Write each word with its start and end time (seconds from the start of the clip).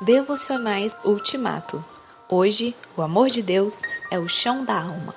Devocionais 0.00 1.00
Ultimato. 1.04 1.84
Hoje, 2.28 2.72
o 2.96 3.02
amor 3.02 3.28
de 3.28 3.42
Deus 3.42 3.82
é 4.12 4.16
o 4.16 4.28
chão 4.28 4.64
da 4.64 4.80
alma. 4.80 5.12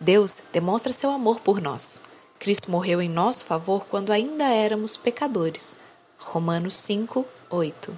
Deus 0.00 0.42
demonstra 0.52 0.92
seu 0.92 1.12
amor 1.12 1.38
por 1.38 1.60
nós. 1.60 2.02
Cristo 2.40 2.72
morreu 2.72 3.00
em 3.00 3.08
nosso 3.08 3.44
favor 3.44 3.86
quando 3.88 4.10
ainda 4.10 4.46
éramos 4.46 4.96
pecadores. 4.96 5.76
Romanos 6.18 6.74
5, 6.74 7.24
8. 7.48 7.96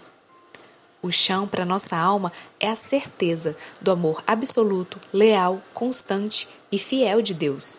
O 1.01 1.11
chão 1.11 1.49
para 1.49 1.65
nossa 1.65 1.97
alma 1.97 2.31
é 2.61 2.69
a 2.69 2.77
certeza 2.77 3.57
do 3.81 3.91
amor 3.91 4.23
absoluto, 4.27 5.01
leal, 5.11 5.63
constante 5.73 6.47
e 6.71 6.79
fiel 6.79 7.23
de 7.23 7.33
Deus. 7.33 7.79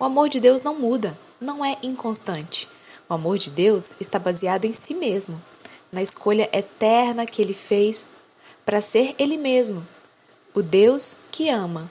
O 0.00 0.04
amor 0.04 0.28
de 0.28 0.40
Deus 0.40 0.62
não 0.62 0.74
muda, 0.74 1.16
não 1.40 1.64
é 1.64 1.78
inconstante. 1.80 2.68
O 3.08 3.14
amor 3.14 3.38
de 3.38 3.50
Deus 3.50 3.94
está 4.00 4.18
baseado 4.18 4.64
em 4.64 4.72
si 4.72 4.94
mesmo 4.94 5.40
na 5.90 6.02
escolha 6.02 6.48
eterna 6.52 7.26
que 7.26 7.40
ele 7.40 7.54
fez 7.54 8.08
para 8.64 8.80
ser 8.80 9.14
ele 9.18 9.36
mesmo, 9.36 9.86
o 10.52 10.62
Deus 10.62 11.18
que 11.30 11.48
ama. 11.48 11.90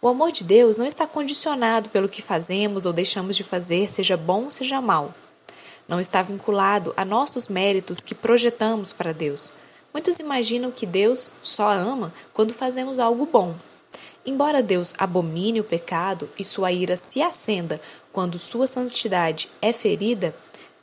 O 0.00 0.08
amor 0.08 0.32
de 0.32 0.42
Deus 0.42 0.76
não 0.76 0.86
está 0.86 1.06
condicionado 1.06 1.90
pelo 1.90 2.08
que 2.08 2.22
fazemos 2.22 2.86
ou 2.86 2.92
deixamos 2.92 3.36
de 3.36 3.44
fazer, 3.44 3.88
seja 3.88 4.16
bom, 4.16 4.50
seja 4.50 4.80
mal. 4.80 5.14
Não 5.86 6.00
está 6.00 6.22
vinculado 6.22 6.94
a 6.96 7.04
nossos 7.04 7.48
méritos 7.48 8.00
que 8.00 8.14
projetamos 8.14 8.92
para 8.92 9.12
Deus. 9.12 9.52
Muitos 9.92 10.18
imaginam 10.18 10.70
que 10.70 10.86
Deus 10.86 11.30
só 11.42 11.70
ama 11.70 12.12
quando 12.32 12.54
fazemos 12.54 12.98
algo 12.98 13.26
bom. 13.26 13.54
Embora 14.24 14.62
Deus 14.62 14.94
abomine 14.96 15.60
o 15.60 15.64
pecado 15.64 16.30
e 16.38 16.44
sua 16.44 16.72
ira 16.72 16.96
se 16.96 17.20
acenda 17.20 17.80
quando 18.12 18.38
sua 18.38 18.66
santidade 18.66 19.50
é 19.60 19.72
ferida, 19.72 20.34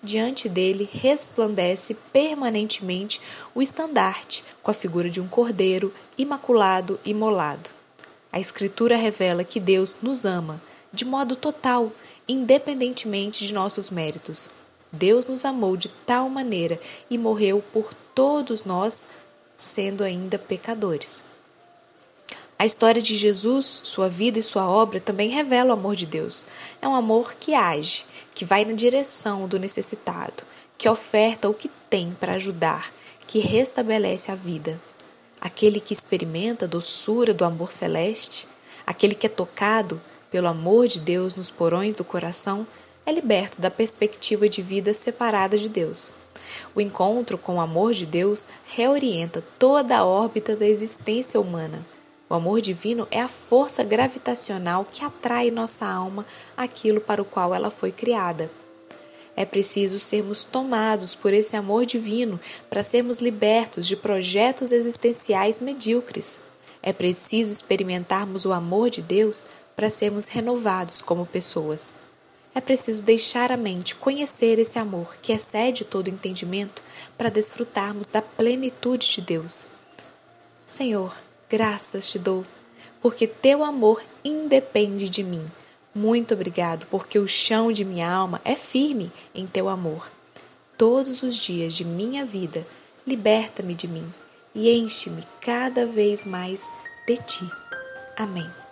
diante 0.01 0.47
dele 0.47 0.89
resplandece 0.91 1.93
permanentemente 2.13 3.21
o 3.53 3.61
estandarte 3.61 4.43
com 4.63 4.71
a 4.71 4.73
figura 4.73 5.09
de 5.09 5.19
um 5.19 5.27
cordeiro 5.27 5.93
imaculado 6.17 6.99
e 7.03 7.13
molado. 7.13 7.69
A 8.31 8.39
Escritura 8.39 8.95
revela 8.95 9.43
que 9.43 9.59
Deus 9.59 9.95
nos 10.01 10.25
ama 10.25 10.61
de 10.91 11.05
modo 11.05 11.35
total, 11.35 11.91
independentemente 12.27 13.45
de 13.45 13.53
nossos 13.53 13.89
méritos. 13.89 14.49
Deus 14.91 15.27
nos 15.27 15.45
amou 15.45 15.77
de 15.77 15.89
tal 16.05 16.29
maneira 16.29 16.79
e 17.09 17.17
morreu 17.17 17.63
por 17.73 17.93
todos 18.15 18.65
nós, 18.65 19.07
sendo 19.55 20.03
ainda 20.03 20.39
pecadores. 20.39 21.23
A 22.61 22.65
história 22.65 23.01
de 23.01 23.15
Jesus, 23.15 23.79
sua 23.85 24.09
vida 24.09 24.37
e 24.37 24.43
sua 24.43 24.69
obra 24.69 24.99
também 24.99 25.29
revela 25.29 25.69
o 25.69 25.77
amor 25.79 25.95
de 25.95 26.05
Deus. 26.05 26.45
É 26.81 26.87
um 26.89 26.93
amor 26.93 27.35
que 27.35 27.53
age, 27.53 28.05
que 28.35 28.43
vai 28.43 28.65
na 28.65 28.73
direção 28.73 29.47
do 29.47 29.57
necessitado, 29.57 30.43
que 30.77 30.89
oferta 30.89 31.47
o 31.47 31.53
que 31.53 31.71
tem 31.89 32.11
para 32.19 32.33
ajudar, 32.33 32.91
que 33.25 33.39
restabelece 33.39 34.29
a 34.29 34.35
vida. 34.35 34.77
Aquele 35.39 35.79
que 35.79 35.93
experimenta 35.93 36.65
a 36.65 36.67
doçura 36.67 37.33
do 37.33 37.45
amor 37.45 37.71
celeste, 37.71 38.45
aquele 38.85 39.15
que 39.15 39.27
é 39.27 39.29
tocado 39.29 40.01
pelo 40.29 40.49
amor 40.49 40.85
de 40.85 40.99
Deus 40.99 41.35
nos 41.35 41.49
porões 41.49 41.95
do 41.95 42.03
coração, 42.03 42.67
é 43.05 43.11
liberto 43.13 43.61
da 43.61 43.71
perspectiva 43.71 44.49
de 44.49 44.61
vida 44.61 44.93
separada 44.93 45.57
de 45.57 45.69
Deus. 45.69 46.13
O 46.75 46.81
encontro 46.81 47.37
com 47.37 47.55
o 47.55 47.61
amor 47.61 47.93
de 47.93 48.05
Deus 48.05 48.49
reorienta 48.65 49.41
toda 49.57 49.97
a 49.97 50.05
órbita 50.05 50.57
da 50.57 50.67
existência 50.67 51.39
humana 51.39 51.85
o 52.29 52.35
amor 52.35 52.61
divino 52.61 53.07
é 53.09 53.19
a 53.19 53.27
força 53.27 53.83
gravitacional 53.83 54.85
que 54.85 55.03
atrai 55.03 55.49
nossa 55.49 55.87
alma 55.87 56.25
aquilo 56.55 57.01
para 57.01 57.21
o 57.21 57.25
qual 57.25 57.55
ela 57.55 57.71
foi 57.71 57.91
criada. 57.91 58.51
É 59.35 59.45
preciso 59.45 59.97
sermos 59.97 60.43
tomados 60.43 61.15
por 61.15 61.33
esse 61.33 61.55
amor 61.55 61.85
divino 61.85 62.39
para 62.69 62.83
sermos 62.83 63.19
libertos 63.19 63.87
de 63.87 63.95
projetos 63.95 64.71
existenciais 64.71 65.59
medíocres. 65.59 66.39
É 66.83 66.93
preciso 66.93 67.51
experimentarmos 67.51 68.45
o 68.45 68.53
amor 68.53 68.89
de 68.89 69.01
Deus 69.01 69.45
para 69.75 69.89
sermos 69.89 70.27
renovados 70.27 71.01
como 71.01 71.25
pessoas. 71.25 71.95
É 72.53 72.61
preciso 72.61 73.01
deixar 73.01 73.51
a 73.51 73.57
mente 73.57 73.95
conhecer 73.95 74.59
esse 74.59 74.77
amor 74.77 75.15
que 75.21 75.31
excede 75.31 75.85
todo 75.85 76.09
entendimento 76.09 76.83
para 77.17 77.29
desfrutarmos 77.29 78.07
da 78.07 78.21
plenitude 78.21 79.09
de 79.13 79.21
Deus. 79.21 79.67
Senhor, 80.65 81.15
graças 81.49 82.07
te 82.07 82.19
dou, 82.19 82.45
porque 83.01 83.27
teu 83.27 83.63
amor 83.63 84.03
independe 84.23 85.09
de 85.09 85.23
mim. 85.23 85.45
Muito 85.93 86.33
obrigado, 86.33 86.85
porque 86.87 87.17
o 87.17 87.27
chão 87.27 87.71
de 87.71 87.83
minha 87.83 88.09
alma 88.09 88.39
é 88.45 88.55
firme 88.55 89.11
em 89.33 89.47
teu 89.47 89.67
amor. 89.67 90.09
Todos 90.77 91.23
os 91.23 91.35
dias 91.35 91.73
de 91.73 91.83
minha 91.83 92.23
vida, 92.25 92.65
liberta-me 93.05 93.73
de 93.73 93.87
mim 93.87 94.13
e 94.53 94.71
enche-me 94.71 95.23
cada 95.41 95.85
vez 95.85 96.25
mais 96.25 96.69
de 97.07 97.17
ti. 97.17 97.51
Amém. 98.15 98.68